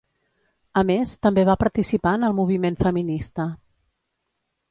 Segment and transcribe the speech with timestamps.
[0.81, 3.49] A més, també va participar en el moviment feminista.